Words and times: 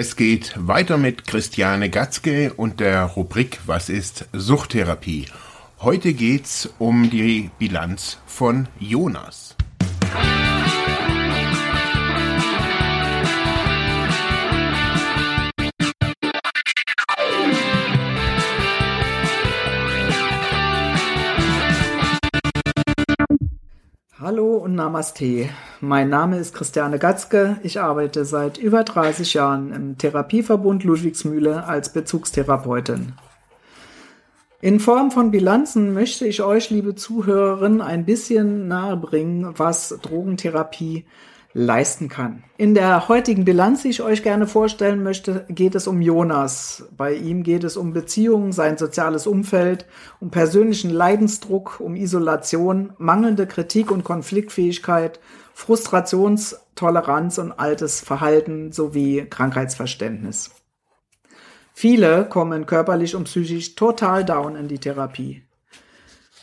Es 0.00 0.14
geht 0.14 0.54
weiter 0.56 0.96
mit 0.96 1.26
Christiane 1.26 1.90
Gatzke 1.90 2.52
und 2.54 2.78
der 2.78 3.02
Rubrik 3.02 3.58
Was 3.66 3.88
ist 3.88 4.28
Suchttherapie? 4.32 5.26
Heute 5.80 6.14
geht's 6.14 6.72
um 6.78 7.10
die 7.10 7.50
Bilanz 7.58 8.18
von 8.24 8.68
Jonas. 8.78 9.56
Hallo 24.20 24.58
und 24.58 24.76
Namaste. 24.76 25.48
Mein 25.80 26.08
Name 26.08 26.38
ist 26.38 26.54
Christiane 26.54 26.98
Gatzke. 26.98 27.58
Ich 27.62 27.80
arbeite 27.80 28.24
seit 28.24 28.58
über 28.58 28.82
30 28.82 29.34
Jahren 29.34 29.72
im 29.72 29.96
Therapieverbund 29.96 30.82
Ludwigsmühle 30.82 31.66
als 31.66 31.92
Bezugstherapeutin. 31.92 33.12
In 34.60 34.80
Form 34.80 35.12
von 35.12 35.30
Bilanzen 35.30 35.94
möchte 35.94 36.26
ich 36.26 36.42
euch, 36.42 36.70
liebe 36.70 36.96
Zuhörerinnen, 36.96 37.80
ein 37.80 38.04
bisschen 38.04 38.66
nahebringen, 38.66 39.54
was 39.56 39.96
Drogentherapie 40.02 41.04
leisten 41.54 42.08
kann. 42.08 42.42
In 42.56 42.74
der 42.74 43.08
heutigen 43.08 43.44
Bilanz, 43.44 43.82
die 43.82 43.90
ich 43.90 44.02
euch 44.02 44.24
gerne 44.24 44.48
vorstellen 44.48 45.04
möchte, 45.04 45.46
geht 45.48 45.76
es 45.76 45.86
um 45.86 46.02
Jonas. 46.02 46.88
Bei 46.96 47.14
ihm 47.14 47.44
geht 47.44 47.62
es 47.62 47.76
um 47.76 47.92
Beziehungen, 47.92 48.50
sein 48.50 48.78
soziales 48.78 49.28
Umfeld, 49.28 49.86
um 50.18 50.30
persönlichen 50.30 50.90
Leidensdruck, 50.90 51.78
um 51.78 51.94
Isolation, 51.94 52.92
mangelnde 52.98 53.46
Kritik 53.46 53.92
und 53.92 54.02
Konfliktfähigkeit, 54.02 55.20
Frustrationstoleranz 55.58 57.38
und 57.38 57.50
altes 57.50 58.00
Verhalten 58.00 58.70
sowie 58.70 59.26
Krankheitsverständnis. 59.28 60.52
Viele 61.74 62.26
kommen 62.26 62.64
körperlich 62.64 63.16
und 63.16 63.24
psychisch 63.24 63.74
total 63.74 64.24
down 64.24 64.54
in 64.54 64.68
die 64.68 64.78
Therapie. 64.78 65.42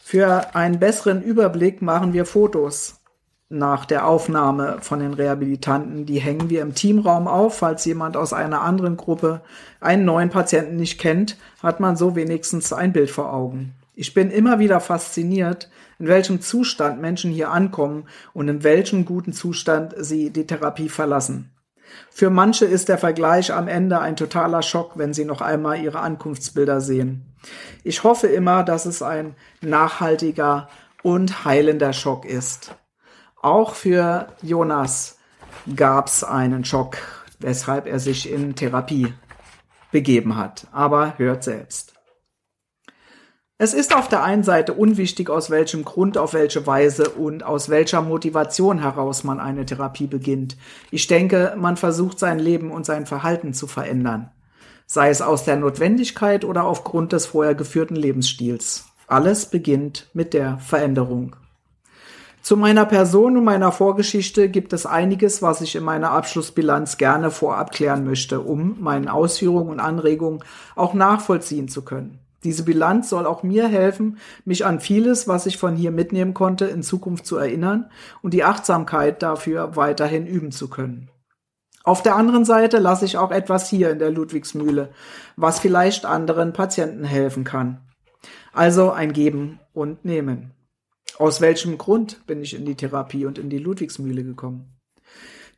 Für 0.04 0.54
einen 0.54 0.80
besseren 0.80 1.24
Überblick 1.24 1.82
machen 1.82 2.12
wir 2.12 2.26
Fotos 2.26 3.02
nach 3.48 3.86
der 3.86 4.06
Aufnahme 4.06 4.80
von 4.82 5.00
den 5.00 5.14
Rehabilitanten. 5.14 6.06
Die 6.06 6.20
hängen 6.20 6.50
wir 6.50 6.62
im 6.62 6.76
Teamraum 6.76 7.30
auf. 7.30 7.58
Falls 7.58 7.86
jemand 7.86 8.18
aus 8.18 8.34
einer 8.34 8.64
anderen 8.64 8.98
Gruppe 8.98 9.42
einen 9.80 10.04
neuen 10.04 10.30
Patienten 10.30 10.76
nicht 10.76 11.00
kennt, 11.00 11.38
hat 11.64 11.80
man 11.80 11.96
so 11.96 12.18
wenigstens 12.18 12.74
ein 12.74 12.92
Bild 12.92 13.10
vor 13.10 13.34
Augen. 13.34 13.76
Ich 13.98 14.14
bin 14.14 14.30
immer 14.30 14.60
wieder 14.60 14.82
fasziniert, 14.82 15.70
in 16.00 16.08
welchem 16.08 16.42
Zustand 16.42 17.02
Menschen 17.02 17.32
hier 17.32 17.50
ankommen 17.50 18.08
und 18.34 18.50
in 18.50 18.64
welchem 18.64 19.06
guten 19.06 19.32
Zustand 19.32 19.96
sie 19.98 20.32
die 20.32 20.46
Therapie 20.46 20.90
verlassen. 20.90 21.52
Für 22.12 22.30
manche 22.30 22.66
ist 22.66 22.90
der 22.90 22.98
Vergleich 22.98 23.54
am 23.54 23.70
Ende 23.70 24.00
ein 24.00 24.18
totaler 24.18 24.62
Schock, 24.62 24.98
wenn 24.98 25.14
sie 25.14 25.24
noch 25.24 25.40
einmal 25.40 25.80
ihre 25.80 26.00
Ankunftsbilder 26.00 26.82
sehen. 26.82 27.36
Ich 27.84 28.04
hoffe 28.04 28.28
immer, 28.28 28.64
dass 28.64 28.86
es 28.86 29.02
ein 29.02 29.36
nachhaltiger 29.62 30.68
und 31.02 31.46
heilender 31.46 31.94
Schock 31.94 32.26
ist. 32.26 32.76
Auch 33.42 33.76
für 33.76 34.28
Jonas 34.42 35.20
gab 35.74 36.08
es 36.08 36.24
einen 36.24 36.66
Schock, 36.66 36.98
weshalb 37.40 37.86
er 37.88 38.00
sich 38.00 38.30
in 38.30 38.56
Therapie 38.56 39.14
begeben 39.92 40.36
hat. 40.36 40.68
Aber 40.72 41.18
hört 41.18 41.44
selbst. 41.44 41.95
Es 43.58 43.74
ist 43.74 43.96
auf 43.96 44.10
der 44.10 44.22
einen 44.22 44.44
Seite 44.44 44.74
unwichtig, 44.74 45.30
aus 45.30 45.50
welchem 45.50 45.86
Grund, 45.86 46.18
auf 46.18 46.34
welche 46.34 46.68
Weise 46.68 47.12
und 47.12 47.44
aus 47.44 47.70
welcher 47.70 48.02
Motivation 48.02 48.80
heraus 48.80 49.24
man 49.24 49.40
eine 49.40 49.66
Therapie 49.66 50.08
beginnt. 50.08 50.58
Ich 50.92 51.08
denke, 51.08 51.54
man 51.58 51.78
versucht 51.78 52.20
sein 52.20 52.38
Leben 52.38 52.70
und 52.70 52.86
sein 52.86 53.06
Verhalten 53.06 53.54
zu 53.54 53.66
verändern. 53.66 54.30
Sei 54.88 55.10
es 55.10 55.22
aus 55.22 55.46
der 55.46 55.56
Notwendigkeit 55.56 56.44
oder 56.44 56.66
aufgrund 56.66 57.14
des 57.14 57.28
vorher 57.28 57.56
geführten 57.56 57.96
Lebensstils. 57.96 58.90
Alles 59.08 59.46
beginnt 59.46 60.10
mit 60.14 60.34
der 60.34 60.58
Veränderung. 60.58 61.38
Zu 62.42 62.58
meiner 62.58 62.86
Person 62.86 63.38
und 63.38 63.46
meiner 63.46 63.72
Vorgeschichte 63.72 64.50
gibt 64.50 64.74
es 64.74 64.86
einiges, 64.86 65.42
was 65.42 65.62
ich 65.62 65.78
in 65.78 65.84
meiner 65.84 66.12
Abschlussbilanz 66.12 66.98
gerne 66.98 67.32
vorab 67.32 67.72
klären 67.72 68.04
möchte, 68.04 68.42
um 68.42 68.76
meinen 68.82 69.08
Ausführungen 69.08 69.70
und 69.70 69.80
Anregungen 69.80 70.44
auch 70.76 70.94
nachvollziehen 70.94 71.70
zu 71.70 71.84
können. 71.86 72.20
Diese 72.44 72.64
Bilanz 72.64 73.10
soll 73.10 73.26
auch 73.26 73.44
mir 73.44 73.68
helfen, 73.68 74.18
mich 74.44 74.66
an 74.66 74.80
vieles, 74.80 75.28
was 75.28 75.46
ich 75.46 75.58
von 75.58 75.76
hier 75.76 75.92
mitnehmen 75.92 76.34
konnte, 76.34 76.66
in 76.66 76.84
Zukunft 76.84 77.26
zu 77.26 77.38
erinnern 77.38 77.90
und 78.22 78.34
die 78.34 78.44
Achtsamkeit 78.44 79.24
dafür 79.24 79.76
weiterhin 79.76 80.28
üben 80.28 80.52
zu 80.52 80.70
können. 80.70 81.10
Auf 81.84 82.02
der 82.02 82.16
anderen 82.16 82.46
Seite 82.46 82.80
lasse 82.80 83.06
ich 83.06 83.18
auch 83.18 83.32
etwas 83.32 83.70
hier 83.70 83.92
in 83.92 84.00
der 84.00 84.10
Ludwigsmühle, 84.10 84.90
was 85.36 85.60
vielleicht 85.60 86.06
anderen 86.06 86.52
Patienten 86.52 87.04
helfen 87.04 87.44
kann. 87.44 87.82
Also 88.54 88.92
ein 88.92 89.14
Geben 89.14 89.60
und 89.74 90.04
Nehmen. 90.04 90.52
Aus 91.18 91.42
welchem 91.42 91.78
Grund 91.78 92.26
bin 92.26 92.42
ich 92.42 92.56
in 92.56 92.66
die 92.66 92.76
Therapie 92.76 93.26
und 93.26 93.38
in 93.38 93.50
die 93.50 93.60
Ludwigsmühle 93.60 94.24
gekommen? 94.24 94.76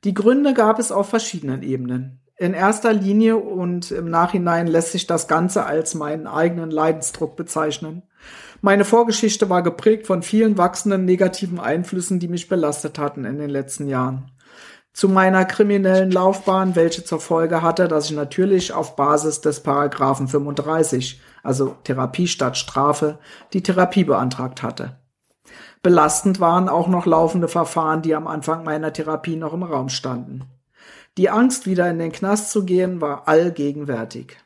Die 0.04 0.14
Gründe 0.14 0.54
gab 0.54 0.80
es 0.80 0.92
auf 0.92 1.10
verschiedenen 1.10 1.64
Ebenen. 1.64 2.20
In 2.40 2.54
erster 2.54 2.94
Linie 2.94 3.38
und 3.38 3.90
im 3.90 4.12
Nachhinein 4.12 4.68
lässt 4.68 4.92
sich 4.92 5.08
das 5.08 5.28
Ganze 5.28 5.66
als 5.66 5.96
meinen 5.96 6.28
eigenen 6.28 6.70
Leidensdruck 6.70 7.36
bezeichnen. 7.36 8.04
Meine 8.62 8.86
Vorgeschichte 8.86 9.50
war 9.50 9.64
geprägt 9.64 10.06
von 10.06 10.22
vielen 10.22 10.56
wachsenden 10.56 11.04
negativen 11.06 11.60
Einflüssen, 11.60 12.20
die 12.20 12.28
mich 12.28 12.48
belastet 12.48 13.00
hatten 13.00 13.26
in 13.26 13.40
den 13.40 13.50
letzten 13.50 13.88
Jahren. 13.88 14.32
Zu 14.94 15.10
meiner 15.10 15.46
kriminellen 15.46 16.12
Laufbahn, 16.12 16.76
welche 16.76 17.04
zur 17.04 17.20
Folge 17.20 17.64
hatte, 17.64 17.88
dass 17.88 18.06
ich 18.06 18.16
natürlich 18.16 18.72
auf 18.72 18.96
Basis 18.96 19.42
des 19.42 19.62
Paragraphen 19.62 20.28
35, 20.28 21.20
also 21.42 21.76
Therapie 21.84 22.28
statt 22.28 22.56
Strafe, 22.56 23.18
die 23.54 23.64
Therapie 23.64 24.04
beantragt 24.04 24.62
hatte. 24.62 25.00
Belastend 25.82 26.40
waren 26.40 26.70
auch 26.70 26.88
noch 26.88 27.08
laufende 27.08 27.48
Verfahren, 27.48 28.04
die 28.04 28.14
am 28.14 28.28
Anfang 28.28 28.64
meiner 28.64 28.94
Therapie 28.94 29.38
noch 29.38 29.54
im 29.54 29.64
Raum 29.64 29.90
standen. 29.90 30.46
Die 31.18 31.30
Angst, 31.30 31.66
wieder 31.66 31.90
in 31.90 32.00
den 32.00 32.12
Knast 32.12 32.52
zu 32.52 32.64
gehen, 32.64 33.02
war 33.02 33.28
allgegenwärtig. 33.28 34.38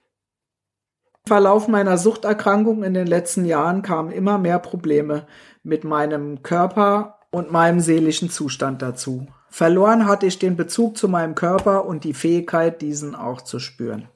Im 1.05 1.27
Verlauf 1.27 1.67
meiner 1.67 1.97
Suchterkrankung 1.97 2.83
in 2.83 2.93
den 2.93 3.07
letzten 3.07 3.45
Jahren 3.45 3.81
kamen 3.81 4.11
immer 4.11 4.37
mehr 4.37 4.59
Probleme 4.59 5.27
mit 5.63 5.83
meinem 5.83 6.41
Körper 6.43 7.19
und 7.29 7.51
meinem 7.51 7.79
seelischen 7.79 8.29
Zustand 8.29 8.81
dazu. 8.81 9.27
Verloren 9.49 10.07
hatte 10.07 10.25
ich 10.25 10.39
den 10.39 10.55
Bezug 10.55 10.97
zu 10.97 11.07
meinem 11.07 11.35
Körper 11.35 11.85
und 11.85 12.03
die 12.03 12.13
Fähigkeit, 12.13 12.81
diesen 12.81 13.15
auch 13.15 13.41
zu 13.41 13.59
spüren. 13.59 14.07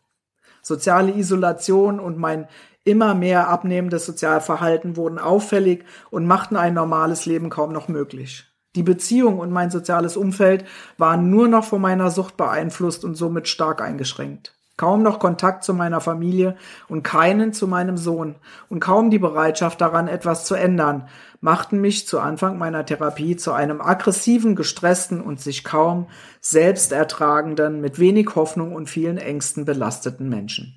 Soziale 0.62 1.12
Isolation 1.12 2.00
und 2.00 2.18
mein 2.18 2.48
Immer 2.88 3.16
mehr 3.16 3.50
abnehmendes 3.50 4.06
Sozialverhalten 4.06 4.96
wurden 4.96 5.18
auffällig 5.18 5.84
und 6.12 6.28
machten 6.28 6.56
ein 6.56 6.76
normales 6.76 7.26
Leben 7.26 7.50
kaum 7.50 7.74
noch 7.74 7.88
möglich. 7.88 8.46
Die 8.76 8.84
Beziehung 8.84 9.40
und 9.40 9.52
mein 9.52 9.72
soziales 9.72 10.18
Umfeld 10.18 10.66
waren 10.98 11.30
nur 11.30 11.48
noch 11.48 11.64
von 11.64 11.82
meiner 11.82 12.12
Sucht 12.12 12.38
beeinflusst 12.38 13.06
und 13.06 13.16
somit 13.16 13.48
stark 13.48 13.82
eingeschränkt. 13.82 14.54
Kaum 14.78 15.04
noch 15.04 15.20
Kontakt 15.20 15.64
zu 15.64 15.74
meiner 15.74 16.02
Familie 16.02 16.58
und 16.90 17.02
keinen 17.02 17.54
zu 17.54 17.66
meinem 17.66 17.96
Sohn 17.96 18.36
und 18.68 18.82
kaum 18.82 19.10
die 19.10 19.20
Bereitschaft 19.20 19.80
daran, 19.80 20.10
etwas 20.10 20.44
zu 20.44 20.54
ändern, 20.54 21.08
machten 21.40 21.80
mich 21.80 22.08
zu 22.08 22.20
Anfang 22.20 22.58
meiner 22.58 22.86
Therapie 22.86 23.38
zu 23.38 23.54
einem 23.54 23.80
aggressiven, 23.80 24.54
gestressten 24.54 25.22
und 25.22 25.40
sich 25.40 25.64
kaum 25.64 26.08
selbstertragenden, 26.42 27.80
mit 27.80 28.00
wenig 28.00 28.36
Hoffnung 28.36 28.74
und 28.74 28.90
vielen 28.90 29.18
Ängsten 29.18 29.64
belasteten 29.64 30.28
Menschen. 30.28 30.76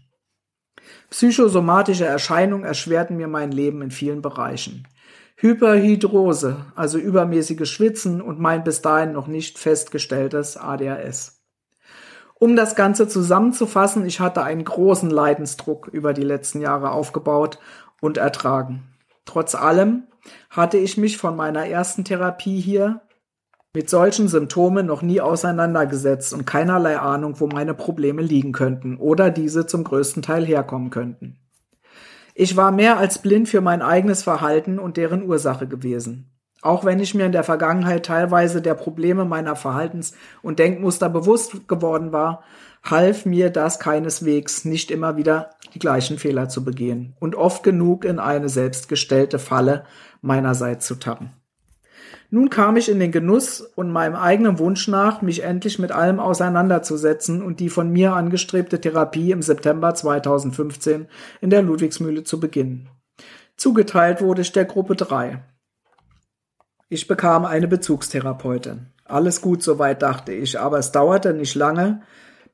Psychosomatische 1.11 2.05
Erscheinungen 2.05 2.65
erschwerten 2.65 3.17
mir 3.17 3.29
mein 3.29 3.51
Leben 3.51 3.83
in 3.83 3.91
vielen 3.91 4.23
Bereichen. 4.23 4.87
Hyperhidrose, 5.41 6.57
also 6.75 6.99
übermäßiges 6.99 7.69
Schwitzen 7.69 8.21
und 8.21 8.41
mein 8.41 8.65
bis 8.65 8.83
dahin 8.83 9.13
noch 9.13 9.29
nicht 9.29 9.57
festgestelltes 9.57 10.57
ADHS. 10.57 11.45
Um 12.35 12.57
das 12.57 12.75
Ganze 12.75 13.07
zusammenzufassen, 13.07 14.05
ich 14.05 14.19
hatte 14.19 14.43
einen 14.43 14.65
großen 14.65 15.11
Leidensdruck 15.11 15.87
über 15.87 16.13
die 16.13 16.25
letzten 16.25 16.61
Jahre 16.61 16.91
aufgebaut 16.91 17.61
und 18.01 18.17
ertragen. 18.17 18.83
Trotz 19.27 19.55
allem 19.55 20.09
hatte 20.51 20.77
ich 20.77 20.97
mich 20.97 21.19
von 21.19 21.37
meiner 21.37 21.67
ersten 21.67 22.05
Therapie 22.05 22.59
hier 22.61 23.03
mit 23.73 23.89
solchen 23.89 24.27
Symptomen 24.27 24.87
noch 24.87 25.03
nie 25.03 25.21
auseinandergesetzt 25.21 26.33
und 26.33 26.47
keinerlei 26.47 26.99
Ahnung, 26.99 27.39
wo 27.39 27.47
meine 27.47 27.75
Probleme 27.75 28.23
liegen 28.23 28.51
könnten 28.51 28.97
oder 28.97 29.31
diese 29.31 29.67
zum 29.67 29.85
größten 29.85 30.23
Teil 30.23 30.45
herkommen 30.45 30.91
könnten. 30.91 31.39
Ich 32.41 32.57
war 32.57 32.71
mehr 32.71 32.99
als 32.99 33.19
blind 33.19 33.49
für 33.49 33.61
mein 33.61 33.83
eigenes 33.83 34.23
Verhalten 34.23 34.79
und 34.79 34.97
deren 34.97 35.25
Ursache 35.25 35.67
gewesen. 35.67 36.31
Auch 36.63 36.85
wenn 36.85 37.01
ich 37.01 37.13
mir 37.13 37.27
in 37.27 37.33
der 37.33 37.43
Vergangenheit 37.43 38.07
teilweise 38.07 38.63
der 38.63 38.75
Probleme 38.75 39.25
meiner 39.25 39.57
Verhaltens- 39.57 40.15
und 40.41 40.61
Denkmuster 40.61 41.09
bewusst 41.09 41.67
geworden 41.67 42.13
war, 42.13 42.45
half 42.85 43.27
mir 43.27 43.51
das 43.51 43.81
keineswegs, 43.81 44.65
nicht 44.65 44.93
immer 44.93 45.17
wieder 45.17 45.51
die 45.75 45.81
gleichen 45.81 46.17
Fehler 46.17 46.49
zu 46.49 46.63
begehen 46.63 47.17
und 47.19 47.35
oft 47.35 47.65
genug 47.65 48.05
in 48.05 48.21
eine 48.21 48.49
selbstgestellte 48.49 49.41
Falle 49.41 49.85
meinerseits 50.21 50.87
zu 50.87 50.95
tappen. 50.95 51.33
Nun 52.31 52.51
kam 52.51 52.77
ich 52.77 52.91
in 52.91 53.01
den 53.01 53.11
Genuss 53.11 53.61
und 53.63 53.91
meinem 53.91 54.15
eigenen 54.15 54.59
Wunsch 54.59 54.87
nach, 54.87 55.23
mich 55.23 55.43
endlich 55.43 55.79
mit 55.79 55.93
allem 55.93 56.21
auseinanderzusetzen 56.21 57.43
und 57.43 57.59
die 57.59 57.71
von 57.71 57.91
mir 57.91 58.13
angestrebte 58.13 58.81
Therapie 58.81 59.31
im 59.31 59.41
September 59.41 59.95
2015 59.95 61.07
in 61.41 61.51
der 61.51 61.63
Ludwigsmühle 61.63 62.25
zu 62.25 62.39
beginnen. 62.39 62.91
Zugeteilt 63.57 64.21
wurde 64.21 64.43
ich 64.43 64.53
der 64.53 64.67
Gruppe 64.67 64.95
3. 64.95 65.43
Ich 66.91 67.07
bekam 67.09 67.47
eine 67.47 67.67
Bezugstherapeutin. 67.67 68.87
Alles 69.05 69.41
gut 69.41 69.63
soweit, 69.63 70.03
dachte 70.03 70.33
ich, 70.33 70.61
aber 70.61 70.79
es 70.79 70.93
dauerte 70.93 71.33
nicht 71.33 71.55
lange, 71.55 72.03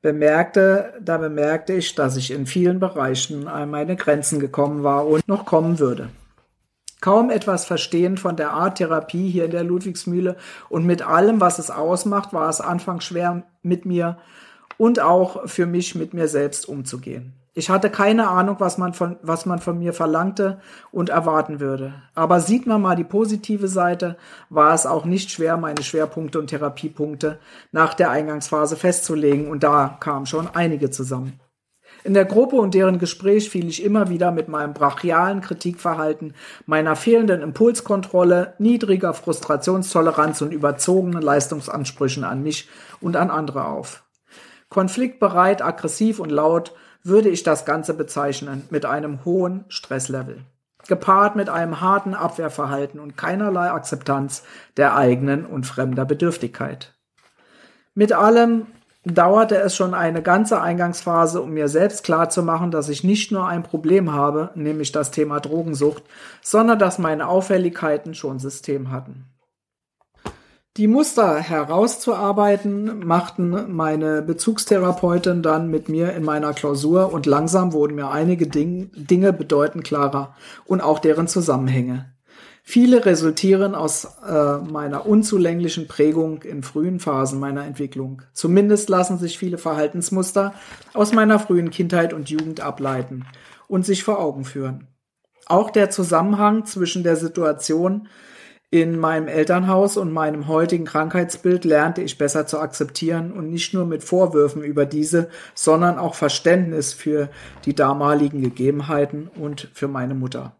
bemerkte, 0.01 0.93
da 1.01 1.17
bemerkte 1.17 1.73
ich, 1.73 1.95
dass 1.95 2.15
ich 2.15 2.31
in 2.31 2.45
vielen 2.45 2.79
Bereichen 2.79 3.49
an 3.49 3.69
meine 3.69 3.97
Grenzen 3.97 4.39
gekommen 4.39 4.83
war 4.83 5.05
und 5.05 5.27
noch 5.27 5.45
kommen 5.45 5.79
würde. 5.79 6.09
Kaum 7.05 7.29
etwas 7.29 7.65
verstehen 7.65 8.17
von 8.17 8.35
der 8.35 8.53
Art 8.53 8.79
Therapie 8.79 9.29
hier 9.29 9.45
in 9.45 9.51
der 9.51 9.63
Ludwigsmühle 9.63 10.37
und 10.69 10.87
mit 10.87 11.03
allem, 11.05 11.39
was 11.39 11.59
es 11.59 11.69
ausmacht, 11.69 12.33
war 12.33 12.49
es 12.49 12.61
anfangs 12.61 13.03
schwer 13.03 13.43
mit 13.61 13.85
mir 13.85 14.17
und 14.79 14.99
auch 14.99 15.47
für 15.47 15.67
mich 15.67 15.93
mit 15.93 16.15
mir 16.15 16.27
selbst 16.27 16.67
umzugehen. 16.67 17.33
Ich 17.53 17.69
hatte 17.69 17.91
keine 17.91 18.27
Ahnung, 18.27 18.55
was 18.57 18.79
man 18.79 18.95
von, 18.95 19.17
was 19.21 19.45
man 19.45 19.59
von 19.59 19.77
mir 19.77 19.93
verlangte 19.93 20.59
und 20.91 21.09
erwarten 21.09 21.59
würde. 21.59 21.93
Aber 22.15 22.39
sieht 22.39 22.65
man 22.65 22.81
mal 22.81 22.95
die 22.95 23.03
positive 23.03 23.67
Seite, 23.67 24.17
war 24.49 24.73
es 24.73 24.87
auch 24.87 25.05
nicht 25.05 25.29
schwer, 25.29 25.57
meine 25.57 25.83
Schwerpunkte 25.83 26.39
und 26.39 26.47
Therapiepunkte 26.47 27.37
nach 27.71 27.93
der 27.93 28.09
Eingangsphase 28.09 28.77
festzulegen 28.77 29.47
und 29.47 29.61
da 29.61 29.95
kamen 29.99 30.25
schon 30.25 30.49
einige 30.55 30.89
zusammen. 30.89 31.39
In 32.03 32.13
der 32.13 32.25
Gruppe 32.25 32.57
und 32.57 32.73
deren 32.73 32.99
Gespräch 32.99 33.49
fiel 33.49 33.67
ich 33.67 33.83
immer 33.83 34.09
wieder 34.09 34.31
mit 34.31 34.47
meinem 34.47 34.73
brachialen 34.73 35.41
Kritikverhalten, 35.41 36.33
meiner 36.65 36.95
fehlenden 36.95 37.41
Impulskontrolle, 37.41 38.53
niedriger 38.59 39.13
Frustrationstoleranz 39.13 40.41
und 40.41 40.51
überzogenen 40.51 41.21
Leistungsansprüchen 41.21 42.23
an 42.23 42.43
mich 42.43 42.69
und 43.01 43.15
an 43.15 43.31
andere 43.31 43.65
auf. 43.65 44.03
Konfliktbereit, 44.69 45.61
aggressiv 45.61 46.19
und 46.19 46.31
laut 46.31 46.73
würde 47.03 47.29
ich 47.29 47.43
das 47.43 47.65
Ganze 47.65 47.93
bezeichnen 47.93 48.63
mit 48.69 48.85
einem 48.85 49.23
hohen 49.25 49.65
Stresslevel, 49.67 50.41
gepaart 50.87 51.35
mit 51.35 51.49
einem 51.49 51.81
harten 51.81 52.13
Abwehrverhalten 52.15 52.99
und 52.99 53.15
keinerlei 53.15 53.69
Akzeptanz 53.71 54.43
der 54.75 54.95
eigenen 54.95 55.45
und 55.45 55.65
fremder 55.65 56.03
Bedürftigkeit. 56.05 56.95
Mit 57.93 58.11
allem 58.11 58.65
dauerte 59.05 59.57
es 59.57 59.75
schon 59.75 59.93
eine 59.93 60.21
ganze 60.21 60.61
Eingangsphase, 60.61 61.41
um 61.41 61.51
mir 61.51 61.67
selbst 61.67 62.03
klarzumachen, 62.03 62.71
dass 62.71 62.89
ich 62.89 63.03
nicht 63.03 63.31
nur 63.31 63.47
ein 63.47 63.63
Problem 63.63 64.11
habe, 64.11 64.49
nämlich 64.55 64.91
das 64.91 65.11
Thema 65.11 65.39
Drogensucht, 65.39 66.03
sondern 66.41 66.79
dass 66.79 66.99
meine 66.99 67.27
Auffälligkeiten 67.27 68.15
schon 68.15 68.39
System 68.39 68.91
hatten. 68.91 69.25
Die 70.77 70.87
Muster 70.87 71.37
herauszuarbeiten 71.37 73.05
machten 73.05 73.73
meine 73.73 74.21
Bezugstherapeutin 74.21 75.41
dann 75.41 75.69
mit 75.69 75.87
mir 75.87 76.11
in 76.11 76.23
meiner 76.23 76.51
Klausur 76.53 77.13
und 77.13 77.25
langsam 77.25 77.71
wurden 77.71 77.95
mir 77.95 78.11
einige 78.11 78.47
Ding, 78.47 78.91
Dinge 78.93 79.31
bedeutend 79.31 79.85
klarer 79.85 80.35
und 80.65 80.81
auch 80.81 80.99
deren 80.99 81.29
Zusammenhänge. 81.29 82.14
Viele 82.67 83.05
resultieren 83.05 83.75
aus 83.75 84.05
äh, 84.27 84.57
meiner 84.57 85.05
unzulänglichen 85.05 85.87
Prägung 85.87 86.41
in 86.41 86.63
frühen 86.63 86.99
Phasen 86.99 87.39
meiner 87.39 87.63
Entwicklung. 87.63 88.23
Zumindest 88.33 88.89
lassen 88.89 89.19
sich 89.19 89.37
viele 89.37 89.59
Verhaltensmuster 89.59 90.55
aus 90.95 91.13
meiner 91.13 91.37
frühen 91.37 91.69
Kindheit 91.69 92.11
und 92.11 92.31
Jugend 92.31 92.61
ableiten 92.61 93.23
und 93.67 93.85
sich 93.85 94.03
vor 94.03 94.19
Augen 94.19 94.45
führen. 94.45 94.87
Auch 95.45 95.69
der 95.69 95.91
Zusammenhang 95.91 96.65
zwischen 96.65 97.03
der 97.03 97.15
Situation 97.17 98.07
in 98.71 98.97
meinem 98.99 99.27
Elternhaus 99.27 99.95
und 99.95 100.11
meinem 100.11 100.47
heutigen 100.47 100.85
Krankheitsbild 100.85 101.65
lernte 101.65 102.01
ich 102.01 102.17
besser 102.17 102.47
zu 102.47 102.59
akzeptieren 102.59 103.31
und 103.31 103.51
nicht 103.51 103.75
nur 103.75 103.85
mit 103.85 104.03
Vorwürfen 104.03 104.63
über 104.63 104.87
diese, 104.87 105.29
sondern 105.53 105.99
auch 105.99 106.15
Verständnis 106.15 106.93
für 106.93 107.29
die 107.65 107.75
damaligen 107.75 108.41
Gegebenheiten 108.41 109.27
und 109.27 109.69
für 109.73 109.87
meine 109.87 110.15
Mutter. 110.15 110.55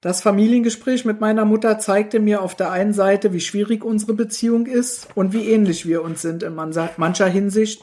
Das 0.00 0.22
Familiengespräch 0.22 1.04
mit 1.04 1.20
meiner 1.20 1.44
Mutter 1.44 1.80
zeigte 1.80 2.20
mir 2.20 2.40
auf 2.42 2.54
der 2.54 2.70
einen 2.70 2.92
Seite, 2.92 3.32
wie 3.32 3.40
schwierig 3.40 3.84
unsere 3.84 4.14
Beziehung 4.14 4.66
ist 4.66 5.08
und 5.16 5.32
wie 5.32 5.50
ähnlich 5.50 5.86
wir 5.86 6.02
uns 6.02 6.22
sind 6.22 6.44
in 6.44 6.54
mancher 6.54 7.26
Hinsicht 7.26 7.82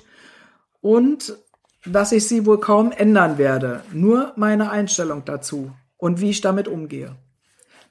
und 0.80 1.38
dass 1.86 2.14
ich 2.14 2.28
sie 2.28 2.46
wohl 2.46 2.60
kaum 2.60 2.92
ändern 2.94 3.38
werde, 3.38 3.84
nur 3.92 4.32
meine 4.38 4.72
Einstellung 4.72 5.24
dazu 5.26 5.74
und 5.98 6.22
wie 6.22 6.30
ich 6.30 6.40
damit 6.40 6.70
umgehe. 6.70 7.16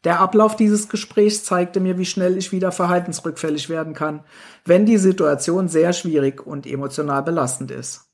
Der 0.05 0.21
Ablauf 0.21 0.57
dieses 0.57 0.89
Gesprächs 0.89 1.45
zeigte 1.45 1.81
mir, 1.81 1.99
wie 1.99 2.05
schnell 2.07 2.37
ich 2.37 2.51
wieder 2.51 2.73
verhaltensrückfällig 2.73 3.69
werden 3.69 3.95
kann, 3.95 4.25
wenn 4.65 4.87
die 4.87 4.99
Situation 4.99 5.69
sehr 5.69 5.93
schwierig 5.93 6.47
und 6.47 6.67
emotional 6.67 7.23
belastend 7.23 7.71
ist. 7.71 8.07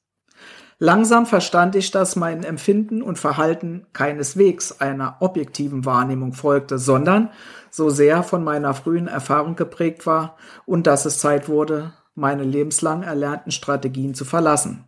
Langsam 0.83 1.27
verstand 1.27 1.77
ich, 1.77 1.91
dass 1.91 2.17
mein 2.17 2.43
Empfinden 2.43 3.03
und 3.03 3.19
Verhalten 3.19 3.87
keineswegs 3.93 4.81
einer 4.81 5.19
objektiven 5.21 5.85
Wahrnehmung 5.85 6.33
folgte, 6.33 6.79
sondern 6.79 7.29
so 7.71 7.91
sehr 7.91 8.23
von 8.23 8.43
meiner 8.43 8.73
frühen 8.73 9.07
Erfahrung 9.07 9.57
geprägt 9.57 10.07
war 10.07 10.37
und 10.65 10.87
dass 10.87 11.05
es 11.05 11.19
Zeit 11.19 11.51
wurde, 11.51 11.93
meine 12.15 12.45
lebenslang 12.45 13.03
erlernten 13.03 13.53
Strategien 13.53 14.15
zu 14.15 14.25
verlassen. 14.25 14.87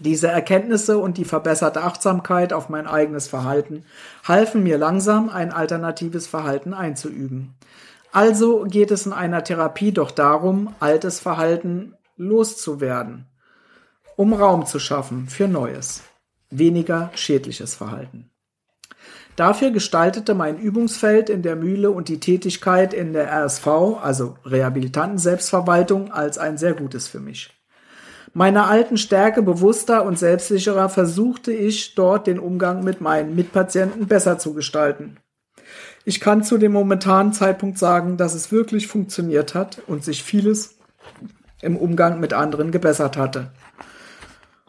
Diese 0.00 0.28
Erkenntnisse 0.28 0.98
und 0.98 1.16
die 1.16 1.24
verbesserte 1.24 1.80
Achtsamkeit 1.82 2.52
auf 2.52 2.68
mein 2.68 2.86
eigenes 2.86 3.26
Verhalten 3.26 3.86
halfen 4.28 4.62
mir 4.62 4.76
langsam, 4.76 5.30
ein 5.30 5.50
alternatives 5.50 6.26
Verhalten 6.26 6.74
einzuüben. 6.74 7.54
Also 8.12 8.64
geht 8.68 8.90
es 8.90 9.06
in 9.06 9.14
einer 9.14 9.42
Therapie 9.42 9.92
doch 9.92 10.10
darum, 10.10 10.74
altes 10.78 11.20
Verhalten 11.20 11.94
loszuwerden, 12.18 13.28
um 14.22 14.34
Raum 14.34 14.66
zu 14.66 14.78
schaffen 14.78 15.26
für 15.26 15.48
neues, 15.48 16.04
weniger 16.48 17.10
schädliches 17.16 17.74
Verhalten. 17.74 18.30
Dafür 19.34 19.72
gestaltete 19.72 20.34
mein 20.34 20.58
Übungsfeld 20.58 21.28
in 21.28 21.42
der 21.42 21.56
Mühle 21.56 21.90
und 21.90 22.08
die 22.08 22.20
Tätigkeit 22.20 22.94
in 22.94 23.14
der 23.14 23.32
RSV, 23.32 23.66
also 24.00 24.36
Rehabilitanten 24.44 25.18
Selbstverwaltung, 25.18 26.12
als 26.12 26.38
ein 26.38 26.56
sehr 26.56 26.74
gutes 26.74 27.08
für 27.08 27.18
mich. 27.18 27.50
Meiner 28.32 28.68
alten 28.70 28.96
Stärke 28.96 29.42
bewusster 29.42 30.04
und 30.04 30.20
selbstsicherer 30.20 30.88
versuchte 30.88 31.52
ich 31.52 31.96
dort 31.96 32.28
den 32.28 32.38
Umgang 32.38 32.84
mit 32.84 33.00
meinen 33.00 33.34
Mitpatienten 33.34 34.06
besser 34.06 34.38
zu 34.38 34.54
gestalten. 34.54 35.16
Ich 36.04 36.20
kann 36.20 36.44
zu 36.44 36.58
dem 36.58 36.70
momentanen 36.70 37.32
Zeitpunkt 37.32 37.76
sagen, 37.76 38.18
dass 38.18 38.34
es 38.34 38.52
wirklich 38.52 38.86
funktioniert 38.86 39.56
hat 39.56 39.82
und 39.88 40.04
sich 40.04 40.22
vieles 40.22 40.76
im 41.62 41.76
Umgang 41.76 42.20
mit 42.20 42.34
anderen 42.34 42.70
gebessert 42.70 43.16
hatte. 43.16 43.50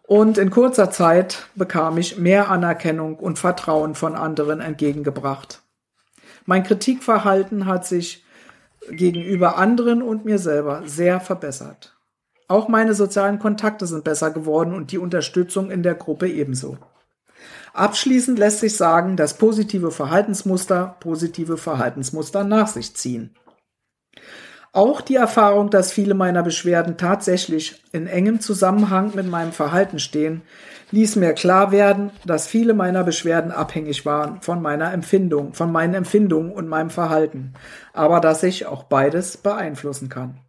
Und 0.05 0.37
in 0.37 0.49
kurzer 0.49 0.91
Zeit 0.91 1.47
bekam 1.55 1.97
ich 1.97 2.17
mehr 2.17 2.49
Anerkennung 2.49 3.17
und 3.17 3.39
Vertrauen 3.39 3.95
von 3.95 4.15
anderen 4.15 4.59
entgegengebracht. 4.59 5.61
Mein 6.45 6.63
Kritikverhalten 6.63 7.65
hat 7.65 7.85
sich 7.85 8.25
gegenüber 8.89 9.57
anderen 9.57 10.01
und 10.01 10.25
mir 10.25 10.39
selber 10.39 10.81
sehr 10.85 11.21
verbessert. 11.21 11.95
Auch 12.49 12.67
meine 12.67 12.93
sozialen 12.93 13.39
Kontakte 13.39 13.87
sind 13.87 14.03
besser 14.03 14.31
geworden 14.31 14.73
und 14.73 14.91
die 14.91 14.97
Unterstützung 14.97 15.71
in 15.71 15.83
der 15.83 15.95
Gruppe 15.95 16.29
ebenso. 16.29 16.77
Abschließend 17.73 18.37
lässt 18.37 18.59
sich 18.59 18.75
sagen, 18.75 19.17
dass 19.17 19.37
positive 19.37 19.89
Verhaltensmuster 19.89 20.97
positive 20.99 21.57
Verhaltensmuster 21.57 22.43
nach 22.43 22.67
sich 22.67 22.95
ziehen. 22.95 23.35
Auch 24.75 25.01
die 25.01 25.15
Erfahrung, 25.15 25.69
dass 25.69 25.91
viele 25.91 26.15
meiner 26.15 26.41
Beschwerden 26.41 26.97
tatsächlich 26.97 27.83
in 27.91 28.07
engem 28.07 28.39
Zusammenhang 28.39 29.11
mit 29.13 29.27
meinem 29.27 29.51
Verhalten 29.51 29.99
stehen, 29.99 30.41
ließ 30.89 31.15
mir 31.15 31.33
klar 31.33 31.71
werden, 31.71 32.09
dass 32.25 32.47
viele 32.47 32.73
meiner 32.73 33.03
Beschwerden 33.03 33.51
abhängig 33.51 34.03
waren 34.03 34.41
von 34.41 34.63
meiner 34.63 34.91
Empfindung, 34.91 35.53
von 35.53 35.71
meinen 35.71 35.93
Empfindungen 35.93 36.51
und 36.51 36.67
meinem 36.67 36.89
Verhalten, 36.89 37.53
aber 37.93 38.19
dass 38.19 38.41
ich 38.41 38.65
auch 38.65 38.85
beides 38.85 39.37
beeinflussen 39.37 40.09
kann. 40.09 40.39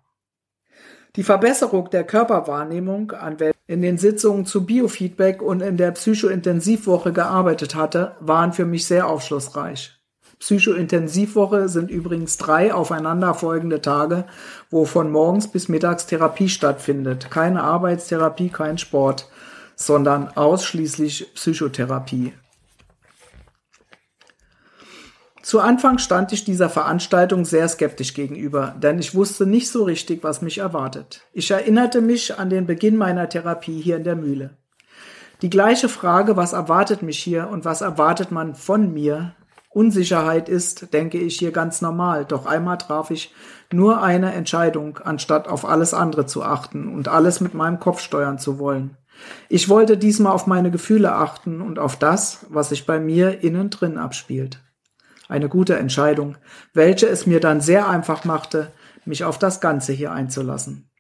Die 1.17 1.23
Verbesserung 1.23 1.91
der 1.91 2.05
Körperwahrnehmung, 2.05 3.13
an 3.13 3.39
welcher 3.41 3.55
in 3.67 3.83
den 3.83 3.99
Sitzungen 3.99 4.47
zu 4.47 4.65
Biofeedback 4.65 5.43
und 5.43 5.61
in 5.61 5.77
der 5.77 5.91
Psychointensivwoche 5.93 7.13
gearbeitet 7.13 7.75
hatte, 7.75 8.17
waren 8.21 8.53
für 8.55 8.65
mich 8.65 8.87
sehr 8.87 9.07
aufschlussreich. 9.07 9.94
Psychointensivwoche 10.45 11.71
sind 11.71 11.91
übrigens 11.91 12.37
drei 12.37 12.75
aufeinanderfolgende 12.75 13.81
Tage, 13.81 14.27
wo 14.69 14.85
von 14.85 15.11
morgens 15.11 15.49
bis 15.49 15.71
mittags 15.71 16.05
Therapie 16.05 16.51
stattfindet. 16.51 17.31
Keine 17.31 17.63
Arbeitstherapie, 17.63 18.51
kein 18.51 18.77
Sport, 18.77 19.27
sondern 19.75 20.29
ausschließlich 20.29 21.33
Psychotherapie. 21.35 22.35
Zu 25.43 25.61
Anfang 25.61 25.97
stand 25.97 26.31
ich 26.35 26.45
dieser 26.45 26.69
Veranstaltung 26.69 27.47
sehr 27.47 27.67
skeptisch 27.67 28.13
gegenüber, 28.13 28.75
denn 28.79 28.99
ich 28.99 29.15
wusste 29.15 29.47
nicht 29.47 29.71
so 29.71 29.85
richtig, 29.85 30.25
was 30.25 30.43
mich 30.43 30.59
erwartet. 30.59 31.23
Ich 31.33 31.51
erinnerte 31.51 32.03
mich 32.03 32.39
an 32.39 32.51
den 32.51 32.67
Beginn 32.67 32.99
meiner 32.99 33.31
Therapie 33.31 33.81
hier 33.81 33.97
in 33.97 34.05
der 34.05 34.17
Mühle. 34.17 34.59
Die 35.41 35.51
gleiche 35.51 35.89
Frage, 35.89 36.37
was 36.37 36.53
erwartet 36.53 37.01
mich 37.01 37.19
hier 37.19 37.49
und 37.49 37.65
was 37.65 37.81
erwartet 37.81 38.31
man 38.31 38.55
von 38.55 38.93
mir 38.93 39.35
Unsicherheit 39.75 40.49
ist, 40.49 40.93
denke 40.93 41.19
ich, 41.19 41.39
hier 41.39 41.53
ganz 41.53 41.83
normal. 41.83 42.25
Doch 42.25 42.47
einmal 42.47 42.79
traf 42.79 43.11
ich 43.11 43.35
nur 43.73 44.03
eine 44.03 44.33
Entscheidung, 44.33 44.99
anstatt 44.99 45.49
auf 45.49 45.65
alles 45.65 45.95
andere 45.95 46.27
zu 46.27 46.43
achten 46.43 46.95
und 46.95 47.09
alles 47.09 47.41
mit 47.41 47.55
meinem 47.55 47.81
Kopf 47.81 48.01
steuern 48.01 48.39
zu 48.39 48.59
wollen. 48.59 48.97
Ich 49.49 49.69
wollte 49.69 49.97
diesmal 49.97 50.33
auf 50.33 50.47
meine 50.47 50.71
Gefühle 50.71 51.13
achten 51.13 51.61
und 51.61 51.79
auf 51.79 51.97
das, 51.97 52.47
was 52.49 52.69
sich 52.71 52.87
bei 52.87 52.99
mir 53.01 53.43
innen 53.43 53.71
drin 53.71 53.99
abspielt. 53.99 54.61
Eine 55.29 55.49
gute 55.49 55.77
Entscheidung, 55.77 56.37
welche 56.73 57.07
es 57.09 57.27
mir 57.27 57.41
dann 57.41 57.61
sehr 57.61 57.89
einfach 57.89 58.25
machte, 58.25 58.73
mich 59.05 59.25
auf 59.25 59.39
das 59.39 59.61
Ganze 59.61 59.93
hier 59.93 60.13
einzulassen. 60.13 60.91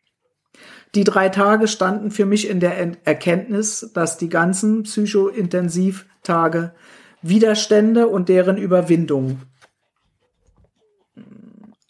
Die 0.95 1.04
drei 1.04 1.28
Tage 1.28 1.66
standen 1.66 2.11
für 2.11 2.25
mich 2.25 2.49
in 2.49 2.61
der 2.61 2.76
Erkenntnis, 3.04 3.90
dass 3.95 4.16
die 4.16 4.28
ganzen 4.28 4.85
Psychointensivtage 4.85 6.73
Widerstände 7.26 8.07
und 8.07 8.28
deren 8.28 8.59
Überwindung 8.59 9.40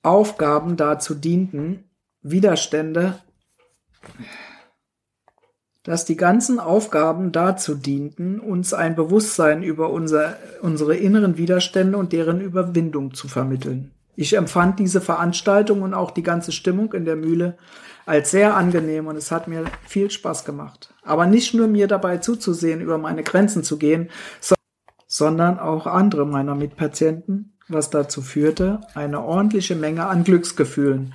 Aufgaben 0.04 0.76
dazu 0.76 1.16
dienten, 1.16 1.90
Widerstände, 2.22 3.18
dass 5.82 6.04
die 6.04 6.16
ganzen 6.16 6.60
Aufgaben 6.60 7.32
dazu 7.32 7.74
dienten, 7.74 8.38
uns 8.38 8.72
ein 8.74 8.94
Bewusstsein 8.94 9.64
über 9.64 9.90
unser, 9.90 10.36
unsere 10.62 10.94
inneren 10.94 11.36
Widerstände 11.36 11.98
und 11.98 12.12
deren 12.12 12.40
Überwindung 12.40 13.12
zu 13.12 13.26
vermitteln. 13.26 13.90
Ich 14.14 14.36
empfand 14.36 14.78
diese 14.78 15.00
Veranstaltung 15.00 15.82
und 15.82 15.94
auch 15.94 16.12
die 16.12 16.22
ganze 16.22 16.52
Stimmung 16.52 16.92
in 16.92 17.04
der 17.04 17.16
Mühle 17.16 17.58
als 18.06 18.30
sehr 18.30 18.56
angenehm 18.56 19.08
und 19.08 19.16
es 19.16 19.32
hat 19.32 19.48
mir 19.48 19.64
viel 19.84 20.12
Spaß 20.12 20.44
gemacht. 20.44 20.94
Aber 21.02 21.26
nicht 21.26 21.54
nur 21.54 21.66
mir 21.66 21.88
dabei 21.88 22.18
zuzusehen, 22.18 22.80
über 22.80 22.98
meine 22.98 23.24
Grenzen 23.24 23.64
zu 23.64 23.78
gehen, 23.78 24.10
sondern 24.40 24.63
auch 25.61 25.87
andere 25.87 26.26
meiner 26.26 26.54
Mitpatienten, 26.54 27.56
was 27.68 27.90
dazu 27.90 28.21
führte, 28.21 28.80
eine 28.94 29.23
ordentliche 29.23 29.76
Menge 29.76 30.06
an 30.06 30.25
Glücksgefühlen 30.25 31.14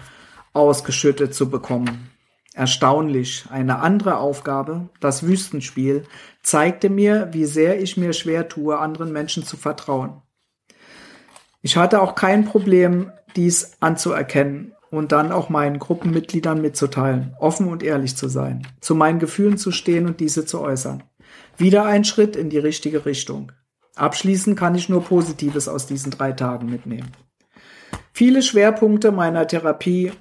ausgeschüttet 0.53 1.33
zu 1.33 1.49
bekommen. 1.49 2.09
Erstaunlich, 2.53 3.45
eine 3.51 3.79
andere 3.79 4.17
Aufgabe, 4.17 4.89
das 4.99 5.23
Wüstenspiel, 5.23 6.03
zeigte 6.43 6.89
mir, 6.89 7.29
wie 7.31 7.45
sehr 7.45 7.81
ich 7.81 7.97
mir 7.97 8.13
schwer 8.13 8.47
tue, 8.47 8.79
anderen 8.79 9.11
Menschen 9.11 9.43
zu 9.43 9.55
vertrauen. 9.57 10.21
Ich 11.61 11.77
hatte 11.77 12.01
auch 12.01 12.15
kein 12.15 12.45
Problem, 12.45 13.11
dies 13.35 13.73
anzuerkennen 13.81 14.73
und 14.91 15.11
dann 15.11 15.31
auch 15.31 15.49
meinen 15.49 15.77
Gruppenmitgliedern 15.77 16.61
mitzuteilen, 16.61 17.35
offen 17.39 17.67
und 17.67 17.83
ehrlich 17.83 18.15
zu 18.15 18.27
sein, 18.27 18.65
zu 18.79 18.95
meinen 18.95 19.19
Gefühlen 19.19 19.57
zu 19.57 19.71
stehen 19.71 20.05
und 20.07 20.19
diese 20.19 20.45
zu 20.45 20.61
äußern. 20.61 21.03
Wieder 21.57 21.85
ein 21.85 22.05
Schritt 22.05 22.35
in 22.35 22.49
die 22.49 22.57
richtige 22.57 23.05
Richtung. 23.05 23.51
Abschließend 23.99 24.57
kann 24.57 24.75
ich 24.75 24.87
nur 24.87 25.03
Positives 25.03 25.67
aus 25.67 25.85
diesen 25.85 26.11
drei 26.11 26.31
Tagen 26.31 26.69
mitnehmen. 26.69 27.11
Viele 28.13 28.41
Schwerpunkte 28.41 29.11
meiner 29.11 29.45
Therapie 29.45 30.13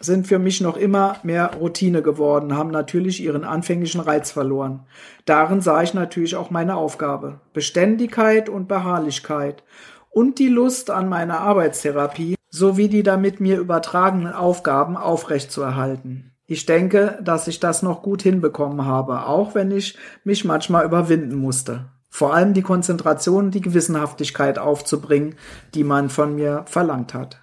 sind 0.00 0.26
für 0.26 0.38
mich 0.38 0.62
noch 0.62 0.78
immer 0.78 1.16
mehr 1.22 1.52
Routine 1.54 2.00
geworden, 2.00 2.56
haben 2.56 2.70
natürlich 2.70 3.22
ihren 3.22 3.44
anfänglichen 3.44 4.00
Reiz 4.00 4.30
verloren. 4.30 4.86
Darin 5.26 5.60
sah 5.60 5.82
ich 5.82 5.92
natürlich 5.92 6.36
auch 6.36 6.50
meine 6.50 6.76
Aufgabe. 6.76 7.40
Beständigkeit 7.52 8.48
und 8.48 8.66
Beharrlichkeit 8.66 9.62
und 10.08 10.38
die 10.38 10.48
Lust 10.48 10.90
an 10.90 11.08
meiner 11.08 11.40
Arbeitstherapie 11.40 12.34
sowie 12.48 12.88
die 12.88 13.02
damit 13.02 13.40
mir 13.40 13.58
übertragenen 13.58 14.32
Aufgaben 14.32 14.96
aufrechtzuerhalten. 14.96 16.32
Ich 16.46 16.64
denke, 16.64 17.18
dass 17.22 17.46
ich 17.46 17.60
das 17.60 17.82
noch 17.82 18.02
gut 18.02 18.22
hinbekommen 18.22 18.86
habe, 18.86 19.26
auch 19.26 19.54
wenn 19.54 19.70
ich 19.70 19.98
mich 20.24 20.46
manchmal 20.46 20.86
überwinden 20.86 21.36
musste. 21.36 21.90
Vor 22.14 22.34
allem 22.34 22.52
die 22.52 22.60
Konzentration 22.60 23.46
und 23.46 23.54
die 23.54 23.62
Gewissenhaftigkeit 23.62 24.58
aufzubringen, 24.58 25.36
die 25.74 25.82
man 25.82 26.10
von 26.10 26.34
mir 26.34 26.66
verlangt 26.66 27.14
hat. 27.14 27.40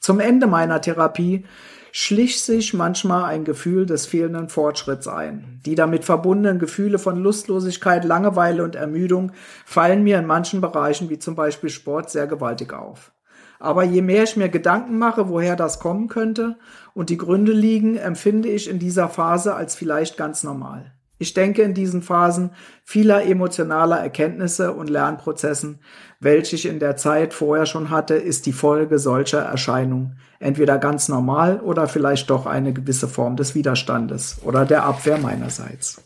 Zum 0.00 0.18
Ende 0.18 0.48
meiner 0.48 0.80
Therapie 0.80 1.44
schlich 1.92 2.42
sich 2.42 2.74
manchmal 2.74 3.26
ein 3.26 3.44
Gefühl 3.44 3.86
des 3.86 4.06
fehlenden 4.06 4.48
Fortschritts 4.48 5.06
ein. 5.06 5.60
Die 5.64 5.76
damit 5.76 6.04
verbundenen 6.04 6.58
Gefühle 6.58 6.98
von 6.98 7.22
Lustlosigkeit, 7.22 8.04
Langeweile 8.04 8.64
und 8.64 8.74
Ermüdung 8.74 9.30
fallen 9.64 10.02
mir 10.02 10.18
in 10.18 10.26
manchen 10.26 10.60
Bereichen, 10.60 11.08
wie 11.08 11.20
zum 11.20 11.36
Beispiel 11.36 11.70
Sport, 11.70 12.10
sehr 12.10 12.26
gewaltig 12.26 12.72
auf. 12.72 13.12
Aber 13.60 13.84
je 13.84 14.02
mehr 14.02 14.24
ich 14.24 14.36
mir 14.36 14.48
Gedanken 14.48 14.98
mache, 14.98 15.28
woher 15.28 15.54
das 15.54 15.78
kommen 15.78 16.08
könnte 16.08 16.58
und 16.94 17.10
die 17.10 17.18
Gründe 17.18 17.52
liegen, 17.52 17.96
empfinde 17.96 18.48
ich 18.48 18.68
in 18.68 18.80
dieser 18.80 19.08
Phase 19.08 19.54
als 19.54 19.76
vielleicht 19.76 20.16
ganz 20.16 20.42
normal. 20.42 20.94
Ich 21.20 21.34
denke 21.34 21.60
in 21.60 21.74
diesen 21.74 22.00
Phasen 22.00 22.52
vieler 22.82 23.26
emotionaler 23.26 23.98
Erkenntnisse 23.98 24.72
und 24.72 24.88
Lernprozessen, 24.88 25.80
welche 26.18 26.56
ich 26.56 26.64
in 26.64 26.78
der 26.78 26.96
Zeit 26.96 27.34
vorher 27.34 27.66
schon 27.66 27.90
hatte, 27.90 28.14
ist 28.14 28.46
die 28.46 28.54
Folge 28.54 28.98
solcher 28.98 29.40
Erscheinungen 29.40 30.16
entweder 30.38 30.78
ganz 30.78 31.10
normal 31.10 31.60
oder 31.60 31.88
vielleicht 31.88 32.30
doch 32.30 32.46
eine 32.46 32.72
gewisse 32.72 33.06
Form 33.06 33.36
des 33.36 33.54
Widerstandes 33.54 34.38
oder 34.44 34.64
der 34.64 34.84
Abwehr 34.84 35.18
meinerseits. 35.18 36.02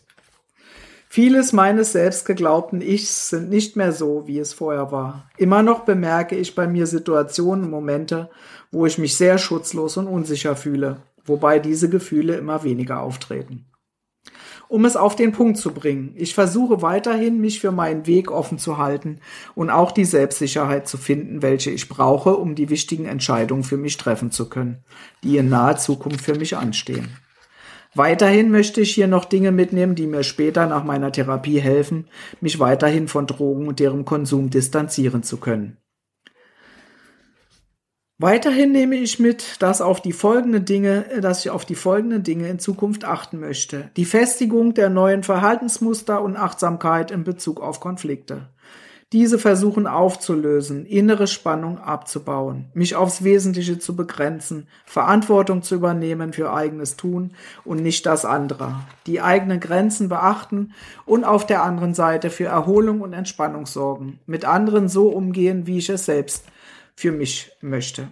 Vieles 1.08 1.52
meines 1.52 1.92
selbstgeglaubten 1.92 2.80
Ichs 2.80 3.28
sind 3.28 3.48
nicht 3.48 3.76
mehr 3.76 3.92
so, 3.92 4.26
wie 4.26 4.40
es 4.40 4.52
vorher 4.52 4.90
war. 4.90 5.30
Immer 5.36 5.62
noch 5.62 5.84
bemerke 5.84 6.34
ich 6.34 6.56
bei 6.56 6.66
mir 6.66 6.88
Situationen, 6.88 7.70
Momente, 7.70 8.30
wo 8.72 8.84
ich 8.84 8.98
mich 8.98 9.16
sehr 9.16 9.38
schutzlos 9.38 9.96
und 9.96 10.08
unsicher 10.08 10.56
fühle, 10.56 10.96
wobei 11.24 11.60
diese 11.60 11.88
Gefühle 11.88 12.34
immer 12.34 12.64
weniger 12.64 12.98
auftreten 13.00 13.66
um 14.74 14.84
es 14.84 14.96
auf 14.96 15.14
den 15.14 15.30
Punkt 15.30 15.56
zu 15.56 15.72
bringen. 15.72 16.14
Ich 16.16 16.34
versuche 16.34 16.82
weiterhin, 16.82 17.40
mich 17.40 17.60
für 17.60 17.70
meinen 17.70 18.08
Weg 18.08 18.32
offen 18.32 18.58
zu 18.58 18.76
halten 18.76 19.20
und 19.54 19.70
auch 19.70 19.92
die 19.92 20.04
Selbstsicherheit 20.04 20.88
zu 20.88 20.98
finden, 20.98 21.42
welche 21.42 21.70
ich 21.70 21.88
brauche, 21.88 22.34
um 22.34 22.56
die 22.56 22.70
wichtigen 22.70 23.06
Entscheidungen 23.06 23.62
für 23.62 23.76
mich 23.76 23.98
treffen 23.98 24.32
zu 24.32 24.48
können, 24.48 24.82
die 25.22 25.36
in 25.36 25.48
naher 25.48 25.76
Zukunft 25.76 26.24
für 26.24 26.34
mich 26.34 26.56
anstehen. 26.56 27.16
Weiterhin 27.94 28.50
möchte 28.50 28.80
ich 28.80 28.92
hier 28.92 29.06
noch 29.06 29.26
Dinge 29.26 29.52
mitnehmen, 29.52 29.94
die 29.94 30.08
mir 30.08 30.24
später 30.24 30.66
nach 30.66 30.82
meiner 30.82 31.12
Therapie 31.12 31.60
helfen, 31.60 32.08
mich 32.40 32.58
weiterhin 32.58 33.06
von 33.06 33.28
Drogen 33.28 33.68
und 33.68 33.78
deren 33.78 34.04
Konsum 34.04 34.50
distanzieren 34.50 35.22
zu 35.22 35.36
können. 35.36 35.76
Weiterhin 38.24 38.72
nehme 38.72 38.96
ich 38.96 39.18
mit, 39.18 39.60
dass 39.60 39.82
auf 39.82 40.00
die 40.00 40.14
folgenden 40.14 40.64
Dinge, 40.64 41.04
dass 41.20 41.44
ich 41.44 41.50
auf 41.50 41.66
die 41.66 41.74
folgenden 41.74 42.22
Dinge 42.22 42.48
in 42.48 42.58
Zukunft 42.58 43.04
achten 43.04 43.38
möchte. 43.38 43.90
Die 43.98 44.06
Festigung 44.06 44.72
der 44.72 44.88
neuen 44.88 45.22
Verhaltensmuster 45.22 46.22
und 46.22 46.38
Achtsamkeit 46.38 47.10
in 47.10 47.22
Bezug 47.22 47.60
auf 47.60 47.80
Konflikte. 47.80 48.48
Diese 49.12 49.38
versuchen 49.38 49.86
aufzulösen, 49.86 50.86
innere 50.86 51.26
Spannung 51.26 51.78
abzubauen, 51.78 52.70
mich 52.72 52.96
aufs 52.96 53.24
Wesentliche 53.24 53.78
zu 53.78 53.94
begrenzen, 53.94 54.68
Verantwortung 54.86 55.62
zu 55.62 55.74
übernehmen 55.74 56.32
für 56.32 56.50
eigenes 56.50 56.96
Tun 56.96 57.32
und 57.66 57.82
nicht 57.82 58.06
das 58.06 58.24
andere, 58.24 58.76
die 59.06 59.20
eigenen 59.20 59.60
Grenzen 59.60 60.08
beachten 60.08 60.72
und 61.04 61.24
auf 61.24 61.46
der 61.46 61.62
anderen 61.62 61.92
Seite 61.92 62.30
für 62.30 62.46
Erholung 62.46 63.02
und 63.02 63.12
Entspannung 63.12 63.66
sorgen, 63.66 64.18
mit 64.24 64.46
anderen 64.46 64.88
so 64.88 65.10
umgehen, 65.10 65.66
wie 65.66 65.76
ich 65.76 65.90
es 65.90 66.06
selbst 66.06 66.46
für 66.94 67.12
mich 67.12 67.50
möchte. 67.60 68.08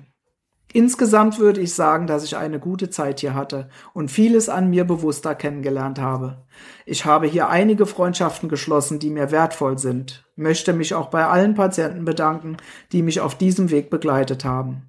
Insgesamt 0.75 1.39
würde 1.39 1.61
ich 1.61 1.75
sagen, 1.75 2.07
dass 2.07 2.25
ich 2.25 2.37
eine 2.37 2.59
gute 2.59 2.89
Zeit 2.89 3.21
hier 3.21 3.35
hatte 3.35 3.69
und 3.93 4.11
vieles 4.11 4.49
an 4.49 4.71
mir 4.71 4.85
bewusster 4.85 5.35
kennengelernt 5.35 5.99
habe. 5.99 6.47
Ich 6.87 7.05
habe 7.05 7.27
hier 7.27 7.51
einige 7.51 7.85
Freundschaften 7.85 8.49
geschlossen, 8.49 8.99
die 8.99 9.11
mir 9.11 9.31
wertvoll 9.31 9.79
sind, 9.79 10.25
möchte 10.35 10.73
mich 10.73 10.95
auch 10.95 11.11
bei 11.11 11.27
allen 11.27 11.55
Patienten 11.55 12.07
bedanken, 12.07 12.57
die 12.91 13.03
mich 13.03 13.21
auf 13.21 13.37
diesem 13.37 13.71
Weg 13.71 13.91
begleitet 13.91 14.47
haben. 14.47 14.89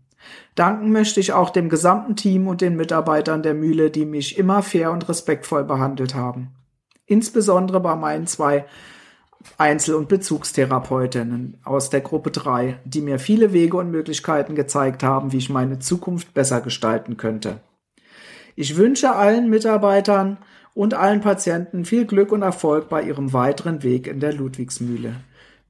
Danken 0.56 0.94
möchte 0.94 1.20
ich 1.20 1.34
auch 1.34 1.50
dem 1.50 1.68
gesamten 1.68 2.16
Team 2.16 2.48
und 2.48 2.62
den 2.62 2.78
Mitarbeitern 2.78 3.44
der 3.44 3.54
Mühle, 3.54 3.92
die 3.92 4.06
mich 4.06 4.38
immer 4.38 4.64
fair 4.64 4.90
und 4.92 5.10
respektvoll 5.10 5.66
behandelt 5.66 6.16
haben. 6.16 6.54
Insbesondere 7.06 7.82
bei 7.82 7.96
meinen 7.96 8.28
zwei 8.28 8.66
Einzel- 9.58 9.96
und 9.96 10.10
Bezugstherapeutinnen 10.10 11.58
aus 11.64 11.90
der 11.90 12.02
Gruppe 12.02 12.32
3, 12.32 12.80
die 12.86 13.02
mir 13.02 13.20
viele 13.20 13.54
Wege 13.54 13.78
und 13.78 13.92
Möglichkeiten 13.92 14.56
gezeigt 14.56 15.04
haben, 15.04 15.32
wie 15.32 15.38
ich 15.38 15.50
meine 15.50 15.80
Zukunft 15.80 16.34
besser 16.34 16.62
gestalten 16.62 17.18
könnte. 17.18 17.60
Ich 18.56 18.78
wünsche 18.78 19.16
allen 19.16 19.50
Mitarbeitern 19.50 20.38
und 20.74 20.94
allen 20.94 21.22
Patienten 21.22 21.86
viel 21.86 22.06
Glück 22.06 22.32
und 22.32 22.42
Erfolg 22.42 22.90
bei 22.90 23.02
ihrem 23.04 23.34
weiteren 23.34 23.84
Weg 23.84 24.08
in 24.08 24.20
der 24.20 24.34
Ludwigsmühle. 24.34 25.16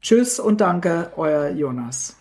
Tschüss 0.02 0.40
und 0.40 0.62
danke, 0.62 1.12
euer 1.16 1.50
Jonas. 1.50 2.18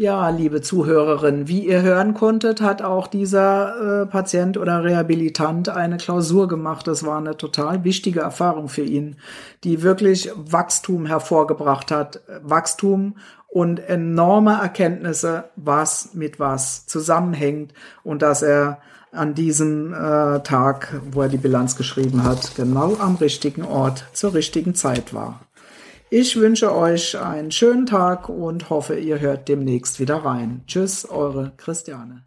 Ja, 0.00 0.28
liebe 0.28 0.60
Zuhörerinnen, 0.60 1.48
wie 1.48 1.66
ihr 1.66 1.82
hören 1.82 2.14
konntet, 2.14 2.60
hat 2.60 2.82
auch 2.82 3.08
dieser 3.08 4.02
äh, 4.02 4.06
Patient 4.06 4.56
oder 4.56 4.84
Rehabilitant 4.84 5.70
eine 5.70 5.96
Klausur 5.96 6.46
gemacht. 6.46 6.86
Das 6.86 7.04
war 7.04 7.18
eine 7.18 7.36
total 7.36 7.82
wichtige 7.82 8.20
Erfahrung 8.20 8.68
für 8.68 8.84
ihn, 8.84 9.16
die 9.64 9.82
wirklich 9.82 10.30
Wachstum 10.36 11.04
hervorgebracht 11.04 11.90
hat. 11.90 12.20
Wachstum 12.42 13.16
und 13.48 13.80
enorme 13.80 14.60
Erkenntnisse, 14.62 15.50
was 15.56 16.14
mit 16.14 16.38
was 16.38 16.86
zusammenhängt 16.86 17.74
und 18.04 18.22
dass 18.22 18.42
er 18.42 18.78
an 19.10 19.34
diesem 19.34 19.92
äh, 19.94 20.44
Tag, 20.44 21.00
wo 21.10 21.22
er 21.22 21.28
die 21.28 21.38
Bilanz 21.38 21.74
geschrieben 21.74 22.22
hat, 22.22 22.54
genau 22.54 22.94
am 23.00 23.16
richtigen 23.16 23.64
Ort 23.64 24.04
zur 24.12 24.32
richtigen 24.32 24.76
Zeit 24.76 25.12
war. 25.12 25.40
Ich 26.10 26.36
wünsche 26.36 26.74
euch 26.74 27.18
einen 27.18 27.50
schönen 27.50 27.84
Tag 27.84 28.30
und 28.30 28.70
hoffe, 28.70 28.98
ihr 28.98 29.20
hört 29.20 29.46
demnächst 29.46 30.00
wieder 30.00 30.16
rein. 30.16 30.62
Tschüss, 30.66 31.06
eure 31.06 31.52
Christiane. 31.58 32.22